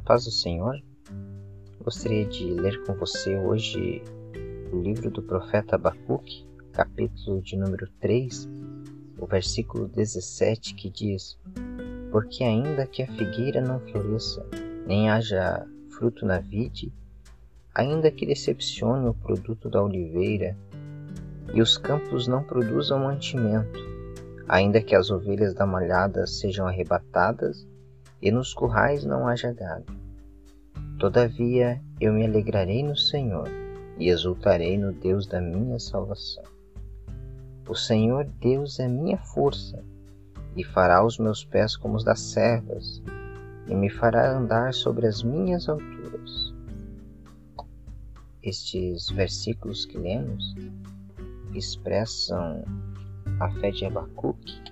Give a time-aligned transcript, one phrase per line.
[0.00, 0.82] paz do Senhor,
[1.82, 4.02] gostaria de ler com você hoje
[4.72, 8.48] o livro do profeta Abacuque, capítulo de número 3,
[9.18, 11.38] o versículo 17, que diz:
[12.10, 14.44] Porque ainda que a figueira não floresça,
[14.86, 16.92] nem haja fruto na vide,
[17.74, 20.56] ainda que decepcione o produto da oliveira,
[21.54, 23.80] e os campos não produzam mantimento,
[24.48, 27.66] ainda que as ovelhas da malhada sejam arrebatadas,
[28.20, 29.92] e nos currais não haja gado.
[30.98, 33.48] Todavia eu me alegrarei no Senhor
[33.98, 36.44] e exultarei no Deus da minha salvação.
[37.68, 39.82] O Senhor Deus é minha força
[40.54, 43.02] e fará os meus pés como os das servas
[43.66, 46.54] e me fará andar sobre as minhas alturas.
[48.42, 50.54] Estes versículos que lemos
[51.52, 52.64] expressam
[53.40, 54.62] a fé de Abacuque,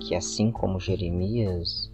[0.00, 1.92] que assim como Jeremias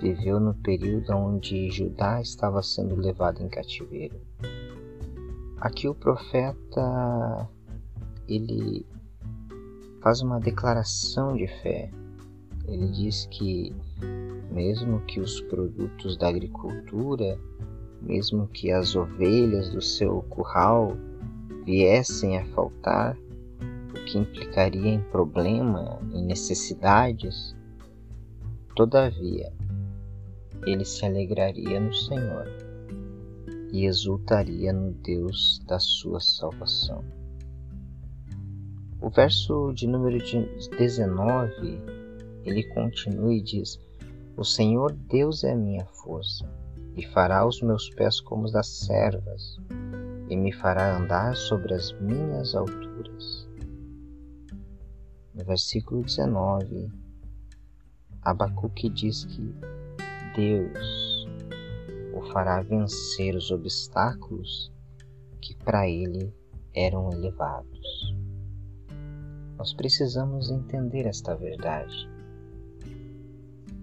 [0.00, 4.18] viveu no período onde Judá estava sendo levado em cativeiro.
[5.58, 7.48] Aqui o profeta
[8.26, 8.86] ele
[10.00, 11.90] faz uma declaração de fé.
[12.66, 13.74] Ele diz que
[14.50, 17.38] mesmo que os produtos da agricultura,
[18.00, 20.96] mesmo que as ovelhas do seu curral
[21.66, 23.16] viessem a faltar,
[23.90, 27.54] o que implicaria em problema, em necessidades,
[28.74, 29.52] todavia
[30.66, 32.46] ele se alegraria no Senhor
[33.72, 37.04] e exultaria no Deus da sua salvação.
[39.00, 41.80] O verso de número 19
[42.44, 43.78] ele continua e diz:
[44.36, 46.48] O Senhor Deus é minha força,
[46.96, 49.56] e fará os meus pés como os das servas,
[50.28, 53.48] e me fará andar sobre as minhas alturas.
[55.34, 56.90] No versículo 19,
[58.22, 59.54] Abacuque diz que
[60.40, 61.28] Deus
[62.14, 64.72] o fará vencer os obstáculos
[65.38, 66.34] que para ele
[66.74, 68.16] eram elevados.
[69.58, 72.08] Nós precisamos entender esta verdade.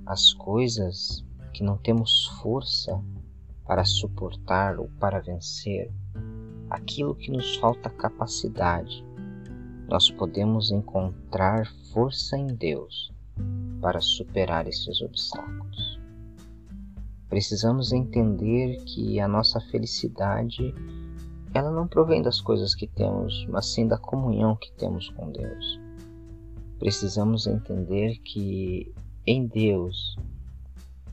[0.03, 1.23] As coisas
[1.53, 2.99] que não temos força
[3.63, 5.91] para suportar ou para vencer,
[6.71, 9.05] aquilo que nos falta capacidade,
[9.87, 13.13] nós podemos encontrar força em Deus
[13.79, 15.86] para superar esses obstáculos.
[17.29, 20.73] Precisamos entender que a nossa felicidade
[21.53, 25.79] ela não provém das coisas que temos, mas sim da comunhão que temos com Deus.
[26.79, 28.93] Precisamos entender que
[29.25, 30.15] em Deus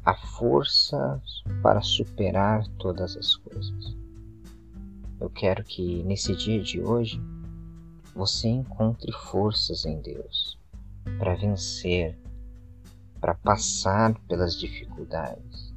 [0.05, 1.21] há força
[1.63, 3.97] para superar todas as coisas.
[5.19, 7.21] Eu quero que nesse dia de hoje
[8.15, 10.59] você encontre forças em Deus
[11.19, 12.17] para vencer,
[13.21, 15.74] para passar pelas dificuldades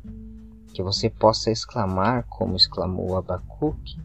[0.78, 4.00] que você possa exclamar como exclamou Abacuque,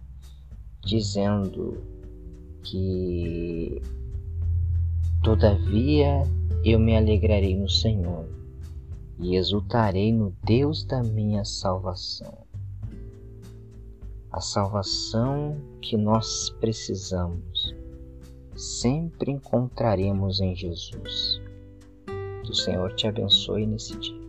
[0.83, 1.84] dizendo
[2.62, 3.83] que
[5.22, 6.22] todavia
[6.65, 8.27] eu me alegrarei no Senhor
[9.21, 12.38] e exultarei no Deus da minha salvação.
[14.31, 17.75] A salvação que nós precisamos
[18.56, 21.38] sempre encontraremos em Jesus.
[22.43, 24.22] Que o Senhor te abençoe nesse dia.